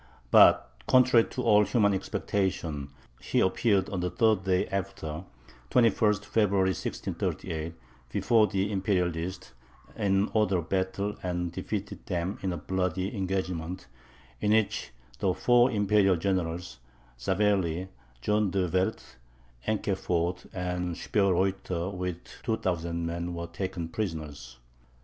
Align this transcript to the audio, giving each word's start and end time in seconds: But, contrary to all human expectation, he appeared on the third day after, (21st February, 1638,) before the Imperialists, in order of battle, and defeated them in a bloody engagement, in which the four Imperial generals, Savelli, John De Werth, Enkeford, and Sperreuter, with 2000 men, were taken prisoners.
But, 0.31 0.73
contrary 0.87 1.25
to 1.25 1.43
all 1.43 1.63
human 1.63 1.93
expectation, 1.93 2.89
he 3.21 3.39
appeared 3.39 3.87
on 3.91 3.99
the 3.99 4.09
third 4.09 4.45
day 4.45 4.65
after, 4.69 5.25
(21st 5.69 6.25
February, 6.25 6.69
1638,) 6.71 7.75
before 8.09 8.47
the 8.47 8.71
Imperialists, 8.71 9.51
in 9.95 10.27
order 10.33 10.57
of 10.57 10.69
battle, 10.69 11.17
and 11.21 11.51
defeated 11.51 12.03
them 12.07 12.39
in 12.41 12.51
a 12.51 12.57
bloody 12.57 13.15
engagement, 13.15 13.85
in 14.39 14.49
which 14.53 14.89
the 15.19 15.35
four 15.35 15.69
Imperial 15.69 16.15
generals, 16.15 16.79
Savelli, 17.15 17.87
John 18.21 18.49
De 18.49 18.67
Werth, 18.67 19.17
Enkeford, 19.67 20.49
and 20.51 20.95
Sperreuter, 20.95 21.93
with 21.95 22.23
2000 22.41 23.05
men, 23.05 23.35
were 23.35 23.45
taken 23.45 23.87
prisoners. 23.87 24.57